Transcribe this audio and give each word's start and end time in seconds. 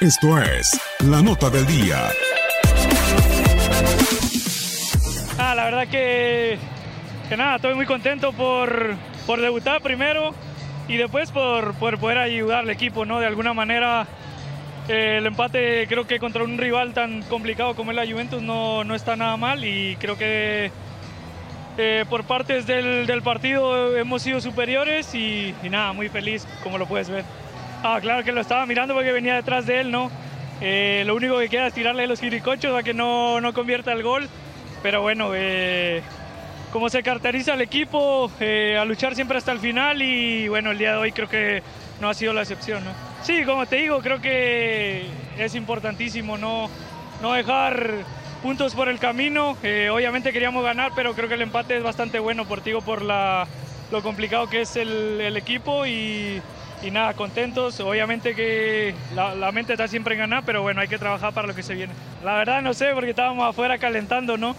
Esto 0.00 0.38
es 0.38 0.80
La 1.00 1.20
Nota 1.20 1.50
del 1.50 1.66
Día. 1.66 2.08
Ah, 5.38 5.54
la 5.54 5.64
verdad 5.64 5.88
que, 5.88 6.56
que 7.28 7.36
nada, 7.36 7.56
estoy 7.56 7.74
muy 7.74 7.84
contento 7.84 8.32
por, 8.32 8.94
por 9.26 9.42
debutar 9.42 9.82
primero 9.82 10.34
y 10.88 10.96
después 10.96 11.30
por, 11.30 11.74
por 11.74 11.98
poder 11.98 12.16
ayudar 12.16 12.60
al 12.60 12.70
equipo, 12.70 13.04
¿no? 13.04 13.20
De 13.20 13.26
alguna 13.26 13.52
manera 13.52 14.06
eh, 14.88 15.18
el 15.18 15.26
empate 15.26 15.86
creo 15.86 16.06
que 16.06 16.18
contra 16.18 16.44
un 16.44 16.56
rival 16.56 16.94
tan 16.94 17.20
complicado 17.24 17.76
como 17.76 17.90
es 17.90 17.96
la 17.98 18.06
Juventus 18.06 18.40
no, 18.40 18.84
no 18.84 18.94
está 18.94 19.16
nada 19.16 19.36
mal 19.36 19.66
y 19.66 19.96
creo 19.96 20.16
que 20.16 20.70
eh, 21.76 22.06
por 22.08 22.24
partes 22.24 22.66
del, 22.66 23.06
del, 23.06 23.20
partido 23.20 23.98
hemos 23.98 24.22
sido 24.22 24.40
superiores 24.40 25.14
y, 25.14 25.54
y, 25.62 25.68
nada, 25.68 25.92
muy 25.92 26.08
feliz 26.08 26.46
como 26.62 26.78
lo 26.78 26.86
puedes 26.86 27.10
ver. 27.10 27.24
Ah, 27.82 27.98
claro 28.00 28.22
que 28.22 28.32
lo 28.32 28.42
estaba 28.42 28.66
mirando 28.66 28.92
porque 28.92 29.10
venía 29.10 29.36
detrás 29.36 29.64
de 29.66 29.80
él, 29.80 29.90
¿no? 29.90 30.10
Eh, 30.60 31.02
lo 31.06 31.14
único 31.14 31.38
que 31.38 31.48
queda 31.48 31.68
es 31.68 31.72
tirarle 31.72 32.06
los 32.06 32.20
giricochos 32.20 32.70
para 32.70 32.82
que 32.82 32.92
no, 32.92 33.40
no 33.40 33.54
convierta 33.54 33.92
el 33.92 34.02
gol. 34.02 34.28
Pero 34.82 35.00
bueno, 35.00 35.30
eh, 35.34 36.02
como 36.72 36.90
se 36.90 37.02
caracteriza 37.02 37.54
el 37.54 37.62
equipo, 37.62 38.30
eh, 38.38 38.76
a 38.78 38.84
luchar 38.84 39.14
siempre 39.14 39.38
hasta 39.38 39.52
el 39.52 39.60
final 39.60 40.02
y 40.02 40.48
bueno, 40.48 40.72
el 40.72 40.78
día 40.78 40.92
de 40.92 40.98
hoy 40.98 41.12
creo 41.12 41.28
que 41.28 41.62
no 42.00 42.10
ha 42.10 42.14
sido 42.14 42.34
la 42.34 42.42
excepción, 42.42 42.84
¿no? 42.84 42.90
Sí, 43.22 43.44
como 43.44 43.64
te 43.64 43.76
digo, 43.76 44.00
creo 44.00 44.20
que 44.20 45.06
es 45.38 45.54
importantísimo 45.54 46.36
no, 46.36 46.68
no 47.22 47.32
dejar 47.32 47.90
puntos 48.42 48.74
por 48.74 48.90
el 48.90 48.98
camino. 48.98 49.56
Eh, 49.62 49.88
obviamente 49.90 50.32
queríamos 50.32 50.64
ganar, 50.64 50.92
pero 50.94 51.14
creo 51.14 51.28
que 51.28 51.34
el 51.34 51.42
empate 51.42 51.78
es 51.78 51.82
bastante 51.82 52.18
bueno 52.18 52.46
por, 52.46 52.62
por 52.82 53.00
la, 53.00 53.46
lo 53.90 54.02
complicado 54.02 54.48
que 54.48 54.62
es 54.62 54.76
el, 54.76 55.18
el 55.20 55.36
equipo 55.38 55.86
y, 55.86 56.42
y, 56.82 56.90
nada, 56.90 57.14
contentos. 57.14 57.80
Obviamente 57.80 58.34
que 58.34 58.94
la, 59.14 59.52
mente 59.52 59.72
está 59.72 59.88
siempre 59.88 60.14
en 60.14 60.20
ganar, 60.20 60.42
pero 60.44 60.62
bueno, 60.62 60.80
hay 60.80 60.88
que 60.88 60.98
trabajar 60.98 61.32
para 61.32 61.46
lo 61.48 61.54
que 61.54 61.62
se 61.62 61.74
viene. 61.74 61.92
La 62.24 62.34
verdad 62.34 62.62
no 62.62 62.74
sé, 62.74 62.92
porque 62.94 63.10
estábamos 63.10 63.48
afuera 63.48 63.78
calentando, 63.78 64.36
¿no? 64.36 64.56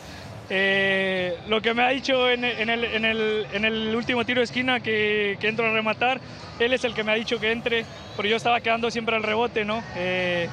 Eh, 0.49 1.37
lo 1.47 1.61
que 1.61 1.73
me 1.73 1.83
ha 1.83 1.89
dicho 1.89 2.29
en, 2.29 2.43
en, 2.43 2.69
el, 2.69 2.83
en, 2.83 3.05
el, 3.05 3.47
en, 3.53 3.63
el, 3.63 3.95
último 3.95 4.25
tiro 4.25 4.41
de 4.41 4.45
esquina 4.45 4.81
que, 4.81 5.37
que, 5.39 5.47
entro 5.47 5.65
a 5.65 5.71
rematar, 5.71 6.19
él 6.59 6.73
es 6.73 6.83
el 6.83 6.93
que 6.93 7.05
me 7.05 7.13
ha 7.13 7.15
dicho 7.15 7.39
que 7.39 7.51
entre, 7.51 7.85
pero 8.17 8.27
yo 8.27 8.35
estaba 8.35 8.59
quedando 8.59 8.91
siempre 8.91 9.15
al 9.15 9.23
rebote, 9.23 9.63
¿no? 9.63 9.81
Eh, 9.95 10.49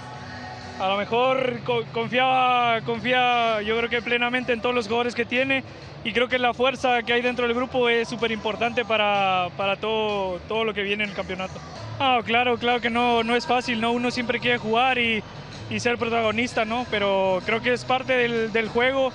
a 0.80 0.88
lo 0.88 0.96
mejor 0.96 1.60
confiaba, 1.92 2.80
confía 2.82 3.62
yo 3.62 3.76
creo 3.76 3.90
que 3.90 4.02
plenamente 4.02 4.52
en 4.52 4.60
todos 4.60 4.74
los 4.74 4.86
jugadores 4.86 5.14
que 5.14 5.24
tiene 5.24 5.64
y 6.04 6.12
creo 6.12 6.28
que 6.28 6.38
la 6.38 6.54
fuerza 6.54 7.02
que 7.02 7.12
hay 7.12 7.22
dentro 7.22 7.46
del 7.46 7.56
grupo 7.56 7.88
es 7.88 8.08
súper 8.08 8.30
importante 8.30 8.84
para, 8.84 9.48
para 9.56 9.76
todo, 9.76 10.38
todo 10.48 10.64
lo 10.64 10.72
que 10.72 10.82
viene 10.82 11.04
en 11.04 11.10
el 11.10 11.16
campeonato. 11.16 11.60
Ah, 11.98 12.20
claro, 12.24 12.56
claro 12.58 12.80
que 12.80 12.90
no, 12.90 13.24
no 13.24 13.34
es 13.34 13.46
fácil, 13.46 13.80
¿no? 13.80 13.92
Uno 13.92 14.12
siempre 14.12 14.38
quiere 14.38 14.58
jugar 14.58 14.98
y, 14.98 15.22
y 15.68 15.80
ser 15.80 15.98
protagonista, 15.98 16.64
¿no? 16.64 16.86
Pero 16.90 17.42
creo 17.44 17.60
que 17.60 17.72
es 17.72 17.84
parte 17.84 18.12
del, 18.12 18.52
del 18.52 18.68
juego 18.68 19.12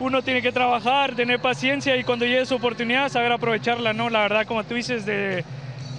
uno 0.00 0.22
tiene 0.22 0.42
que 0.42 0.52
trabajar, 0.52 1.14
tener 1.14 1.40
paciencia 1.40 1.96
y 1.96 2.04
cuando 2.04 2.24
llegue 2.24 2.46
su 2.46 2.54
oportunidad 2.54 3.08
saber 3.08 3.32
aprovecharla, 3.32 3.92
¿no? 3.92 4.10
La 4.10 4.20
verdad, 4.20 4.46
como 4.46 4.62
tú 4.62 4.74
dices, 4.74 5.04
de, 5.04 5.44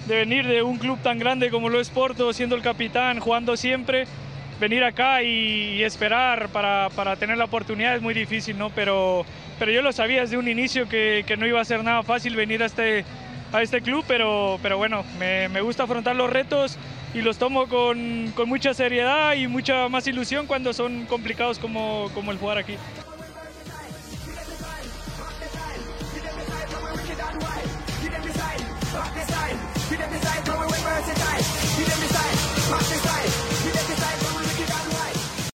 de, 0.06 0.16
venir 0.16 0.46
de 0.46 0.62
un 0.62 0.78
club 0.78 0.98
tan 1.02 1.18
grande 1.18 1.50
como 1.50 1.68
lo 1.68 1.80
es 1.80 1.90
Porto, 1.90 2.32
siendo 2.32 2.56
el 2.56 2.62
capitán, 2.62 3.20
jugando 3.20 3.56
siempre, 3.56 4.06
venir 4.60 4.84
acá 4.84 5.22
y, 5.22 5.78
y 5.78 5.82
esperar 5.82 6.48
para, 6.50 6.90
para, 6.94 7.16
tener 7.16 7.38
la 7.38 7.46
oportunidad 7.46 7.96
es 7.96 8.02
muy 8.02 8.14
difícil, 8.14 8.58
¿no? 8.58 8.70
Pero, 8.70 9.24
pero 9.58 9.72
yo 9.72 9.82
lo 9.82 9.92
sabía 9.92 10.20
desde 10.20 10.36
un 10.36 10.46
inicio 10.46 10.88
que, 10.88 11.24
que 11.26 11.36
no 11.36 11.46
iba 11.46 11.60
a 11.60 11.64
ser 11.64 11.82
nada 11.82 12.02
fácil 12.02 12.36
venir 12.36 12.62
a 12.62 12.66
este, 12.66 13.04
a 13.52 13.62
este 13.62 13.80
club, 13.80 14.04
pero, 14.06 14.58
pero 14.62 14.76
bueno, 14.76 15.02
me, 15.18 15.48
me 15.48 15.62
gusta 15.62 15.84
afrontar 15.84 16.14
los 16.14 16.30
retos 16.30 16.78
y 17.14 17.22
los 17.22 17.38
tomo 17.38 17.66
con, 17.66 18.32
con 18.36 18.48
mucha 18.48 18.74
seriedad 18.74 19.34
y 19.34 19.48
mucha 19.48 19.88
más 19.88 20.06
ilusión 20.06 20.46
cuando 20.46 20.72
son 20.72 21.06
complicados 21.06 21.58
como, 21.58 22.10
como 22.14 22.30
el 22.30 22.38
jugar 22.38 22.58
aquí. 22.58 22.76